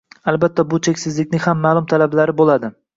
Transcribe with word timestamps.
Albatta 0.31 0.65
bu 0.71 0.79
cheksizlikning 0.89 1.47
ham 1.47 1.65
maʼlum 1.69 1.91
talablari 1.95 2.41
boʻladi. 2.45 2.77